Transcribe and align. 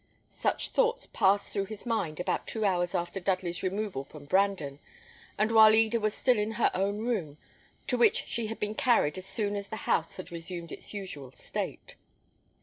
Such 0.31 0.69
thoughts 0.69 1.05
passed 1.05 1.53
through 1.53 1.65
his 1.65 1.85
mind 1.85 2.19
about 2.19 2.47
two 2.47 2.65
hours 2.65 2.95
after 2.95 3.19
Dudley's 3.19 3.61
removal 3.61 4.03
from 4.03 4.25
Brandon, 4.25 4.79
and 5.37 5.51
while 5.51 5.75
Eda 5.75 5.99
was 5.99 6.15
still 6.15 6.39
in 6.39 6.53
her 6.53 6.71
own 6.73 7.01
room, 7.05 7.37
to 7.85 7.97
which 7.99 8.25
she 8.25 8.47
had 8.47 8.59
been 8.59 8.73
carried 8.73 9.19
as 9.19 9.27
soon 9.27 9.55
as 9.55 9.67
the 9.67 9.75
house 9.85 10.15
had 10.15 10.31
resumed 10.31 10.71
its 10.71 10.91
usual 10.91 11.31
state. 11.33 11.93